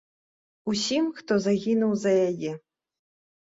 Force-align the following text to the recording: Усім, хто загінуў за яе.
Усім, 0.73 1.09
хто 1.19 1.37
загінуў 1.45 1.95
за 2.07 2.11
яе. 2.27 2.51